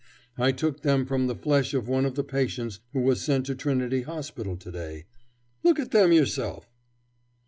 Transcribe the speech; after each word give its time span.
I 0.35 0.51
took 0.51 0.81
them 0.81 1.05
from 1.05 1.27
the 1.27 1.35
flesh 1.35 1.75
of 1.75 1.87
one 1.87 2.05
of 2.05 2.15
the 2.15 2.23
patients 2.23 2.79
who 2.91 3.01
was 3.01 3.21
sent 3.21 3.45
to 3.45 3.53
Trinity 3.53 4.01
Hospital 4.01 4.57
to 4.57 4.71
day. 4.71 5.05
Look 5.61 5.79
at 5.79 5.91
them 5.91 6.11
yourself." 6.11 6.67